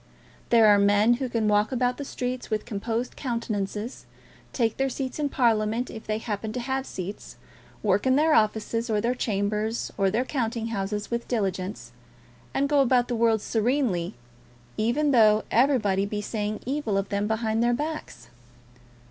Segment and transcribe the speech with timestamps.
[0.49, 4.07] There are men who can walk about the streets with composed countenances,
[4.51, 7.35] take their seats in Parliament if they happen to have seats,
[7.83, 11.91] work in their offices, or their chambers, or their counting houses with diligence,
[12.51, 14.15] and go about the world serenely,
[14.75, 18.29] even though everybody be saying evil of them behind their backs.